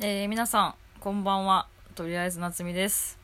[0.00, 1.66] えー皆さん、こんばんは。
[1.96, 3.18] とりあえず夏美です。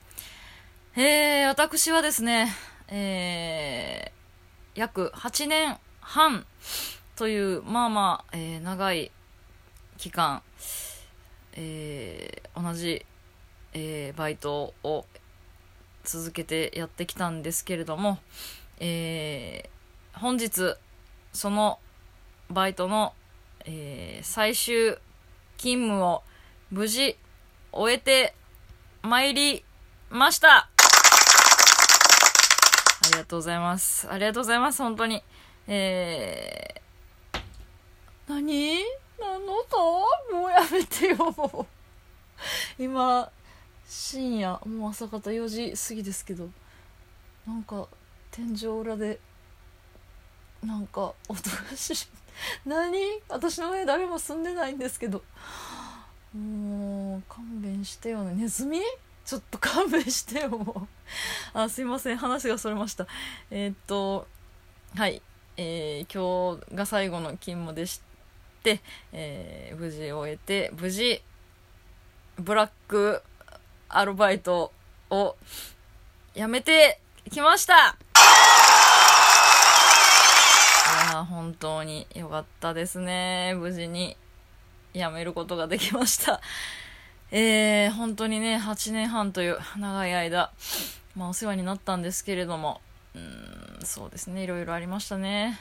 [0.97, 2.53] えー、私はですね、
[2.89, 6.45] えー、約8年半
[7.15, 9.13] という、まあまあ、えー長い
[9.99, 10.43] 期間、
[11.53, 13.07] えー同じ、
[13.73, 15.07] えーバイトを
[16.03, 18.19] 続けてやってきたんですけれども、
[18.81, 20.75] えー本日、
[21.33, 21.79] その
[22.51, 23.15] バイトの、
[23.65, 24.97] えー最終
[25.57, 26.25] 勤務を
[26.71, 27.17] 無事
[27.73, 28.35] 終えて
[29.03, 29.65] まいり
[30.11, 30.69] ました
[33.05, 34.09] ありがとうございます。
[34.11, 35.23] ありがとうございます、本当に。
[35.67, 37.41] えー、
[38.27, 38.79] 何？
[39.21, 39.77] 何の音
[40.33, 41.67] もうやめてよ、
[42.79, 43.31] 今、
[43.87, 46.49] 深夜、もう朝方4時過ぎですけど、
[47.47, 47.89] なんか、
[48.31, 49.21] 天井裏で、
[50.63, 52.09] なんか、音がし、
[52.65, 52.99] 何？
[53.29, 55.23] 私の上誰も住んでないんですけど。
[56.37, 58.35] もう勘弁してよね。
[58.35, 58.81] ネズミ？
[59.25, 60.51] ちょっと勘弁してよ。
[60.51, 60.89] も
[61.55, 62.17] うあすいません。
[62.17, 63.07] 話がそれました。
[63.51, 64.27] えーっと
[64.97, 65.23] はい。
[65.57, 68.01] えー今日が最後の勤務でし
[68.63, 68.81] て、
[69.13, 71.23] えー無事終えて無事
[72.37, 73.23] ブラック
[73.89, 74.73] アルバイト
[75.11, 75.37] を
[76.35, 77.97] 辞めてきました。
[81.11, 83.55] いや本当に良かったですね。
[83.55, 84.17] 無事に。
[84.95, 86.41] 辞めることができました。
[87.31, 90.53] えー、本当にね、8年半という長い間、
[91.17, 92.81] まあお世話になったんですけれども、
[93.15, 95.59] うん、そうですね、いろいろありましたね。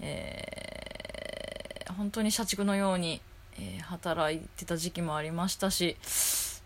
[0.00, 3.20] えー、本当に社畜のように、
[3.58, 5.96] えー働いてた時期もありましたし、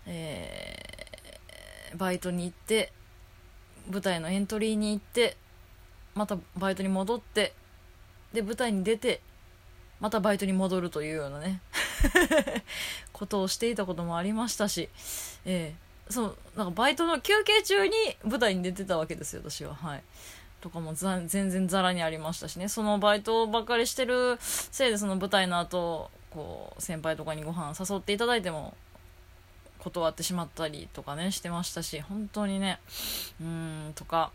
[0.07, 2.93] えー、バイトに行って、
[3.91, 5.37] 舞台のエントリーに行って、
[6.15, 7.53] またバイトに戻って、
[8.33, 9.21] で、舞台に出て、
[10.01, 11.61] またバイトに戻るというようなね。
[13.13, 14.89] ことをしていたこともありましたし、
[15.45, 15.87] ええ。
[16.13, 19.75] そうなんかバイトの休憩中に舞台に出てたわけですよ私は。
[19.75, 20.03] はい。
[20.61, 22.69] とかもざ全然ざらにありましたしね。
[22.69, 28.75] そのバイトばっかりしてるせいでその舞台の後こう先輩とかにご飯誘っていただいても
[29.79, 32.01] 断ってしまったりとかねしてましたし。
[32.01, 32.81] 本当にね
[33.41, 33.47] うー
[33.91, 34.31] んとか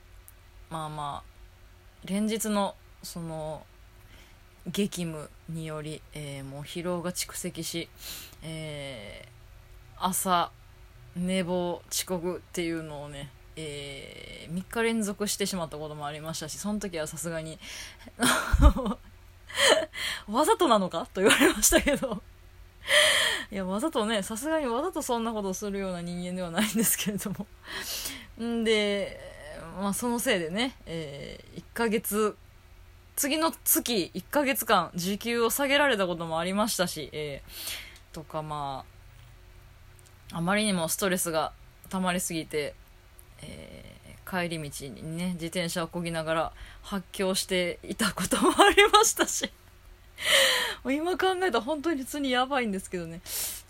[0.70, 3.66] まあまあ連日のその
[4.68, 7.90] 激務により、えーもう疲労が蓄積し、
[8.44, 9.32] えー
[10.04, 10.52] 朝
[11.16, 17.60] 寝坊遅刻っていうのをね、え3日連続してしまったこともありましたしその時はさすがに
[20.28, 22.24] わざとなのかと言われましたけど。
[23.52, 27.46] いやわざとねさすがにわざとそんなことをするような人間ではないんですけれども。
[28.44, 29.20] んで、
[29.78, 32.38] まあ、そのせいでね、え1ヶ月
[33.16, 38.84] 次の月1ヶ月間時給を下げられたこともありましたし、えーとかま
[40.34, 41.54] ああまりにもストレスが
[41.90, 42.74] 溜まりすぎて、
[43.42, 43.92] えー
[44.32, 46.52] 帰り道にね自転車をこぎながら
[46.84, 49.52] 発狂していたこともありましたし。
[50.86, 53.22] 今考えたら本当に普通にやばいんですけどね。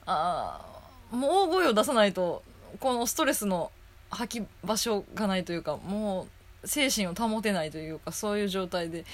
[0.05, 0.61] あ
[1.09, 2.43] もう大声を出さないと
[2.79, 3.71] このストレスの
[4.09, 6.27] 吐き場所がないというかもう
[6.65, 9.05] 精神を保てないというかそういう状態で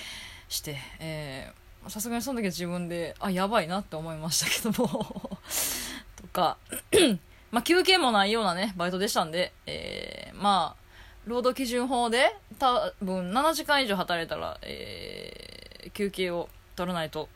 [0.50, 4.90] してえーさすがにその時は自分であやばいなって思いましたけども
[6.22, 6.58] とか
[7.50, 10.88] まあ休憩もないようなねバイトでしたんで、えーまあ
[11.25, 17.29] 労働基準法で多分7時間以上働いたら、えー休憩を取らないと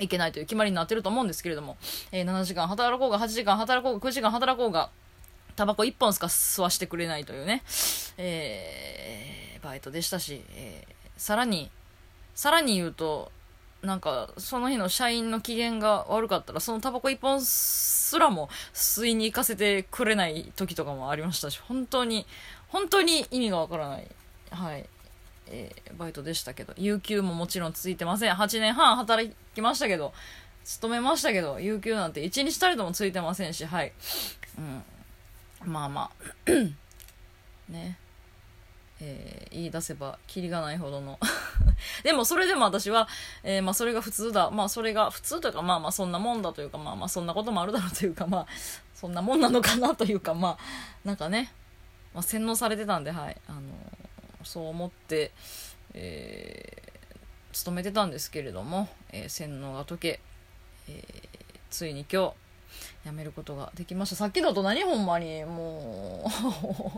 [0.00, 1.76] いけないという決まりになってると思うんですけれども、
[2.10, 4.90] えー7時間働こうが8時間働こうが9時間働こうが
[5.56, 7.62] タバコ1本しか吸わしてくれないというね、
[8.18, 11.70] えーバイトでしたし、えーさらに、
[12.34, 13.30] さらに言うと、
[13.82, 22.26] なんか、その日の社員の機嫌が悪かったら、そのタバコ1本すらも吸いに行かせてくれない時とかもありましたし、本当に、
[22.68, 24.08] 本当に意味がわからない、
[24.50, 24.86] はい、
[25.48, 28.32] えーバイトでしたけど、有給ももちろん続いてません。
[28.32, 30.12] 8年半働きましたけど、
[30.64, 33.92] 勤めましたけど、有給なんて1日たりともついてませんし、はい。
[34.58, 34.82] うん。
[35.66, 36.10] まあま
[36.46, 36.50] あ。
[37.68, 37.98] ね。
[39.00, 41.18] えー言い出せばキリがないほどの
[42.02, 43.08] でもそれでも私は、
[43.44, 48.46] えーまあそれが普通だまあそれが普通というかまあまあそんなもんだというかまあまあそんなこともあるだろうというかまあ
[48.94, 50.58] そんなもんなのかなというかまあ
[51.04, 51.52] なんかね、
[52.14, 53.60] まあ、洗脳されてたんではいあの
[54.42, 55.32] そう思って、
[55.94, 56.82] え
[57.52, 60.20] 勤めてたんですけれども、え洗脳が解け、
[60.86, 61.02] え
[61.70, 62.32] ついに今日
[63.04, 66.30] やめることができましたさっきだと何 ほんまにも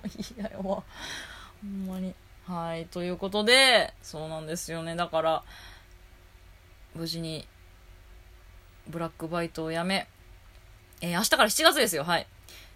[0.05, 0.85] ういやわほ
[1.67, 2.15] んまに
[2.47, 5.43] はいということでそうなんですよねだから
[6.95, 7.47] 無事に
[8.89, 10.09] ブラックバイトをやめ
[11.03, 12.05] えー、明日から7月ですよ。
[12.05, 12.27] はい。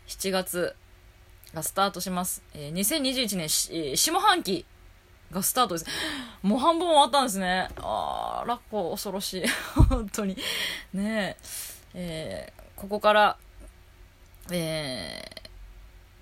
[0.09, 0.75] 7月
[1.55, 2.43] がスタートします。
[2.55, 4.67] えー、2021年、えー、下半期
[5.31, 5.87] がスタートです。
[6.43, 7.69] もう半分終わったんですね。
[7.79, 9.45] あー、ラッコ恐ろしい。
[9.89, 10.37] 本当に。
[10.93, 11.37] ね
[11.95, 12.53] え。
[12.53, 13.37] えー、ここから、
[14.51, 15.49] えー、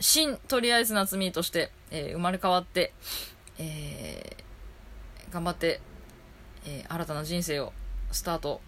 [0.00, 2.92] 新、とりあえず夏美として、えー、生まれ変わって、
[3.58, 5.80] えー、頑張って、
[6.66, 7.72] えー、新たな人生を
[8.10, 8.60] スタート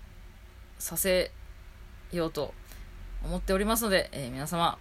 [0.78, 1.32] させ
[2.12, 2.54] ようと
[3.24, 4.78] 思っておりますので、えー、皆様、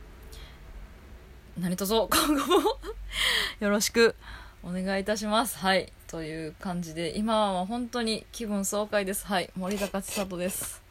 [1.58, 2.80] 何卒今後も
[3.60, 4.16] よろしく
[4.62, 5.58] お願いいたします。
[5.58, 5.92] はい。
[6.06, 9.26] という感じで、今は本当に気分爽快です。
[9.26, 9.50] はい。
[9.56, 10.89] 森高千里です。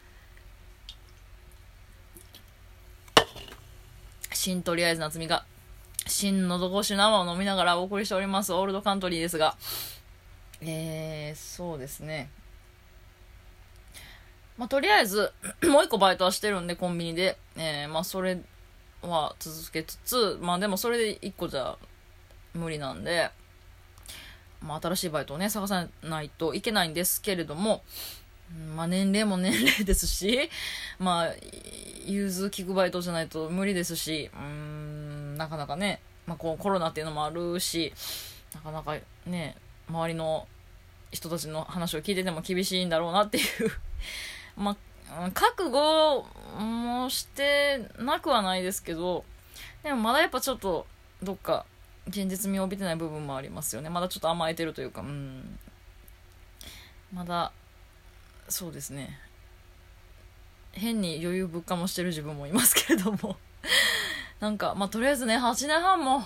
[4.38, 5.44] 新とりあえず夏美が、
[6.06, 9.56] 新のどごし生を飲みながらお送りしております、オールドカントリーですが、
[10.60, 12.30] えー、そうですね。
[14.56, 15.32] まあ、とりあえず、
[15.68, 17.36] もう一個バイトはしてるんで、コンビニで。
[17.56, 18.38] えー、まあ、それ
[19.02, 21.76] は続けつつ、まあ、でもそれで一個じゃ
[22.54, 23.30] 無理なんで、
[24.60, 27.82] まあ、新しいバイトをね、探さないといけないんですけれども、
[28.74, 30.50] まあ、年齢も年齢ですし、
[30.98, 31.34] まあ、
[32.06, 37.92] 融通聞くバイトじゃないと無理ですし、うーん、なかなかね、まあ、こうコロナっていうのもあるし、
[38.54, 38.96] なかなか
[39.26, 39.56] ね、
[39.88, 40.46] 周りの
[41.10, 43.44] 人たちの話を聞いてても厳しいんだろうなっていう
[44.56, 44.76] ま
[45.10, 46.26] あ、覚悟
[46.58, 49.24] もしてなくはないですけど、
[49.82, 50.86] でもまだやっぱちょっと、
[51.22, 51.66] どっか、
[52.08, 53.90] 現実味を帯びてない部分もありますよね。
[53.90, 55.58] まだちょっと甘えてるというか、うん。
[57.12, 57.52] まだ、
[58.48, 59.18] そうですね。
[60.72, 63.36] 変に余裕ぶっかもしてる自分もいますけれども
[64.40, 66.24] なんか、まあ、とりあえずね、8年半も、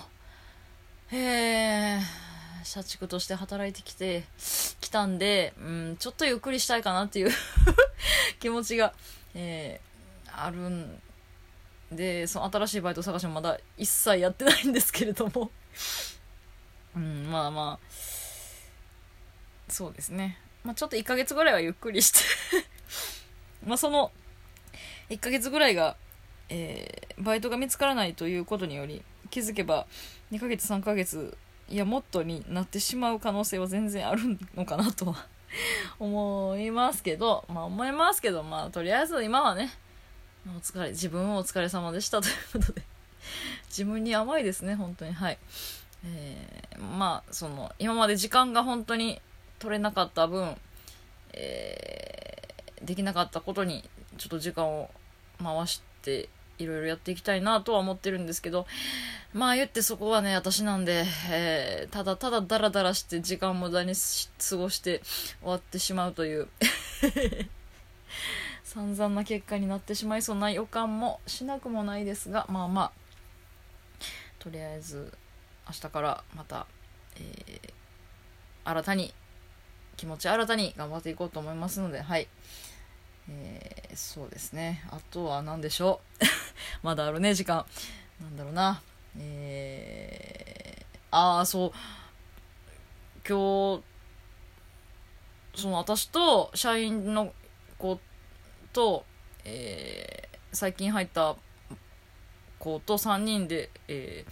[1.11, 2.01] えー、
[2.63, 4.23] 社畜として働いてきて、
[4.79, 7.31] きたんで、うん、ちょっとゆっくりしたいかなっていう
[8.39, 8.93] 気持ちが、
[9.33, 11.01] えー、あるん
[11.91, 15.51] で、その新しいバイト探しもまだ一切やってないんですけれども
[16.95, 17.87] うん、まあまあ、
[19.67, 20.37] そうですね。
[20.63, 22.19] まあちょっと1ヶ月ぐらいはゆっくりして。
[23.65, 24.11] まあその、
[25.09, 25.95] 1ヶ月ぐらいが、
[26.49, 29.87] えー、バイトが見つからないということにより、気づけば
[30.31, 31.35] 2ヶ月3ヶ月
[31.67, 35.25] いやもっとになってしまう可能性は全然あるのかなとは
[35.99, 39.71] 思いますけどまあ思いますけどまあとりあえず今はね
[40.47, 42.19] お疲れ自分はお疲れ様でした。
[42.21, 42.83] ということで
[43.69, 45.13] 自分に甘いですね本当に。
[45.13, 45.37] はい。
[46.05, 49.21] えー、まあその今まで時間が本当に
[49.63, 50.57] 取れなかった分、
[51.31, 53.81] えー、できなかったことに
[54.17, 54.89] ちょっと時間を
[55.41, 56.27] 回して
[56.59, 58.67] いろいろやっていきたいなとは思ってるんですけど、
[59.33, 63.93] まあ言ってそこはね、私なんで、えー、ただただダラダラして時間無駄に
[64.49, 65.01] 過ごして
[65.39, 66.49] 終わってしまうという
[68.65, 72.91] 散々な結果になってしまいそうな予感もしなくもないですが、まあまあ、
[74.39, 75.13] とりあえず
[75.67, 76.67] 明日からまた、
[77.15, 77.73] えー、
[78.65, 79.13] 新たに、
[79.97, 82.27] 気持ち新たに頑張っていこうと思いますので、はい。
[83.29, 84.83] えー、そうですね。
[84.89, 86.25] あとは何でしょう？
[86.85, 87.65] まだあるね、時間。
[88.21, 88.81] なんだろうな。
[89.17, 91.71] えー、ああ、そう。
[93.27, 93.83] 今日、
[95.61, 97.33] その私と社員の
[97.77, 97.99] 子
[98.73, 99.05] と、
[99.45, 101.35] えー、最近入った
[102.59, 104.25] 子と3人で、え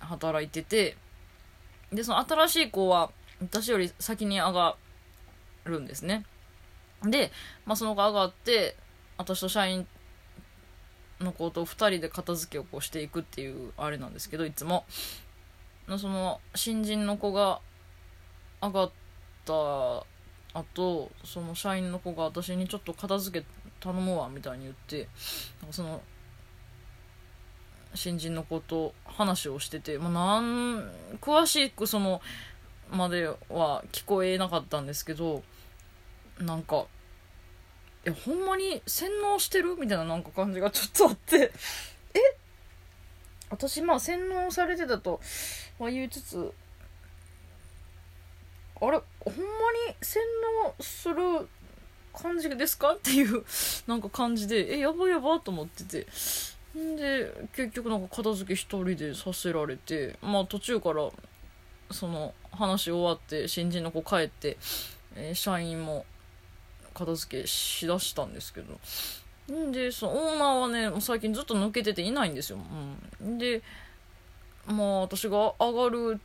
[0.00, 0.96] ー、働いてて、
[1.92, 4.76] で、その新しい子は私より先に上が
[5.64, 6.24] るんですね。
[7.02, 7.32] で、
[7.66, 8.76] まあ、その子上がって、
[9.18, 9.86] 私と社員
[11.20, 14.84] の子と2人で片付けをこうしていくっていうあれなんですけどいつも
[15.98, 17.60] その新人の子が
[18.62, 18.90] 上がっ
[19.44, 19.52] た
[20.58, 23.46] 後その社員の子が私にちょっと片付け
[23.80, 25.08] 頼むわみたいに言って
[25.60, 26.00] なんかその
[27.94, 32.20] 新人の子と話をしてて、まあ、なん詳しくその
[32.90, 35.42] までは聞こえなかったんですけど
[36.38, 36.86] なんか
[38.04, 41.52] えほんまに洗脳してるみたいななんか感じがちょっとあって
[42.14, 42.18] え？
[43.50, 45.20] 私まあ洗脳されてたと
[45.78, 46.52] は言いつつ
[48.80, 49.00] あれ？
[49.20, 49.42] ほんま
[49.88, 50.22] に洗
[50.66, 51.48] 脳する
[52.12, 52.92] 感じですか？
[52.92, 53.44] っていう
[53.86, 56.06] なんか感じでえやばいやばと思ってて。
[56.76, 61.08] んで結局なんか片付け一人でさせられてまあ途中から
[61.90, 64.56] その話終わって新人の子帰って、
[65.16, 66.04] えー、社員も
[66.92, 68.78] 片付けしだしたんですけど。
[69.70, 72.58] でそのオーナーはね最近ずっと抜けてていないんですよ、
[73.20, 73.60] うん、で
[74.66, 76.18] まあ私が上がる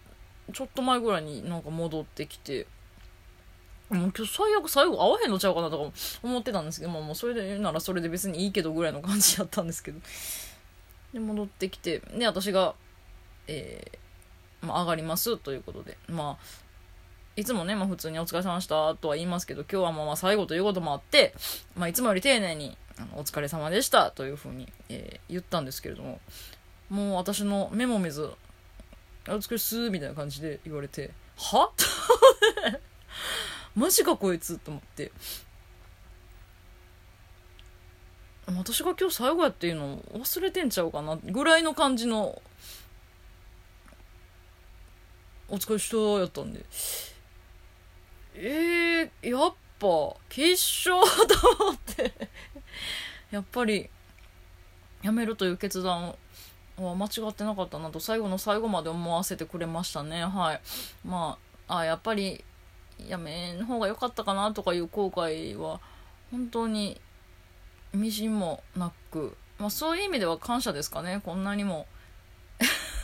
[0.54, 2.66] ちょっと前ぐらいになんか戻ってきて
[3.90, 5.92] もう今日最悪最後会わへんのちゃうかなとか
[6.24, 10.00] 思ってたんですけど、まあもうそれでならそれで別にいいけどぐらいの感じやったんですけど。
[11.14, 12.76] で、戻ってきて、で、私が、
[13.48, 13.98] えー、
[14.62, 16.60] まあ、上がりますということで、まあ、
[17.36, 21.34] いつもね、まあ、普通にお疲れ様でしたとは言いますけど、今日はまあまあ最後ということもあって、
[21.76, 22.78] まあ、いつもより丁寧に、
[23.16, 26.20] お疲れ様でしたというふうに、えー、言ったんですけれども、
[26.90, 28.30] もう私の目も見ず、
[29.28, 31.72] お疲れっすみたいな感じで言われて、は？
[33.76, 35.12] マジかこいつと思って。
[38.58, 42.42] 私が今日最後やっていうの忘れてんちゃうかなぐらいの感じの
[45.50, 46.64] お疲れしたやったんで
[48.36, 50.52] えー、やっぱ決
[50.90, 52.14] 勝と思って
[53.32, 53.90] やっぱり
[55.02, 56.16] やめるという決断
[56.78, 60.62] は間違ってなかったなと最後の最後まで思わせてくれましたねはい
[61.06, 61.38] ま
[61.68, 62.44] ああやっぱり
[63.08, 65.80] やめん方が良かったかなとかいう後悔は
[66.32, 67.00] 本当に
[67.94, 70.92] みじんもなく、まあ、そういう意味では感謝です。
[70.92, 71.88] かねこんなにも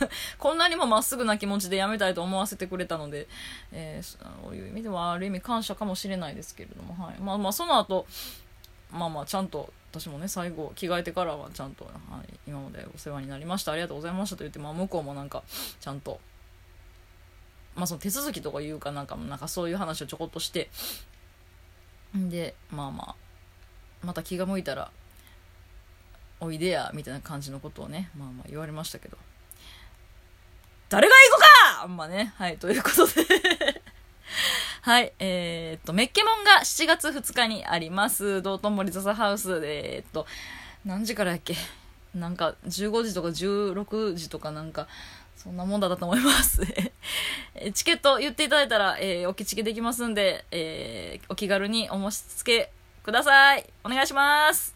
[0.38, 3.28] こんなにもまっすぐな気持ちでやめたいと思わせてくれたので、
[3.72, 8.06] えー、そういう意味ではある意味感謝かもしれないですけれども、はい、まあまあその後
[8.90, 11.90] まあまあちゃんと私もね最後着替えてからはちゃんと、は
[12.28, 13.72] い、今までお世話になりました。
[13.72, 15.42] ありがとうございましたと言って、まあ、向こうもなんか
[15.80, 16.20] ちゃんと
[17.74, 20.70] まあその手続きとかいうかなんかなんかそういう話をちょこっとして
[22.14, 23.16] でまあまあ
[24.02, 24.90] また気が向いたら
[26.40, 29.16] おいでやみたいな感じのことをねまあまあ言われましたけど。
[30.88, 33.12] 誰が行くかあんまねはいということで
[34.82, 38.40] はい、えー、っと、メッケモンが7月2日にあります。
[38.40, 40.26] 道頓堀ザザハウスで、えー、っと、
[40.84, 41.56] 何時からやっけ?
[42.14, 44.86] なんか15時とか16時とかなんか
[45.36, 46.62] そんなもんだったと思います
[47.74, 53.68] チケット言っていただいたら、えー、おきチケできますんで、えー、お気軽にお申し付けください。
[53.84, 54.75] お願いします。